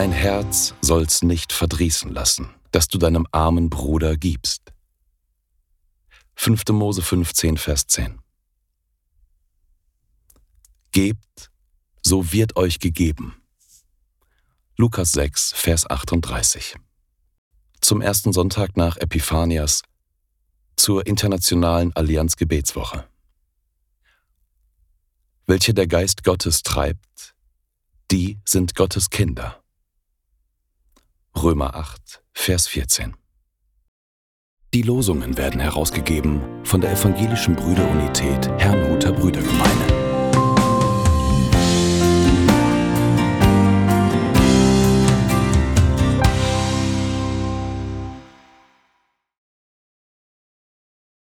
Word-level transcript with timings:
Herz 0.00 0.74
soll's 0.80 1.20
nicht 1.20 1.52
verdrießen 1.52 2.10
lassen, 2.10 2.48
dass 2.70 2.88
du 2.88 2.96
deinem 2.96 3.26
armen 3.30 3.68
Bruder 3.68 4.16
gibst. 4.16 4.72
5. 6.36 6.62
Mose 6.70 7.02
15, 7.02 7.58
Vers 7.58 7.88
10. 7.88 8.18
Gebt, 10.92 11.50
so 12.00 12.32
wird 12.32 12.56
euch 12.56 12.78
gegeben. 12.78 13.36
Lukas 14.78 15.12
6, 15.12 15.52
Vers 15.52 15.90
38. 15.90 16.76
Zum 17.82 18.00
ersten 18.00 18.32
Sonntag 18.32 18.78
nach 18.78 18.96
Epiphanias 18.96 19.82
zur 20.74 21.06
Internationalen 21.06 21.94
Allianz 21.94 22.36
Gebetswoche. 22.36 23.06
Welche 25.46 25.74
der 25.74 25.86
Geist 25.86 26.24
Gottes 26.24 26.62
treibt, 26.62 27.34
die 28.10 28.40
sind 28.46 28.74
Gottes 28.74 29.10
Kinder. 29.10 29.61
Römer 31.34 31.74
8, 31.74 32.22
Vers 32.32 32.68
14. 32.68 33.14
Die 34.74 34.82
Losungen 34.82 35.36
werden 35.36 35.60
herausgegeben 35.60 36.40
von 36.64 36.80
der 36.80 36.92
Evangelischen 36.92 37.56
Brüderunität 37.56 38.48
Herrnhuter 38.58 39.12
Brüdergemeine. 39.12 39.51